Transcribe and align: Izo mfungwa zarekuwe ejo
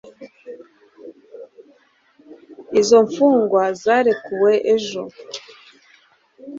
Izo 2.79 2.97
mfungwa 3.07 3.63
zarekuwe 3.81 4.53
ejo 4.73 5.03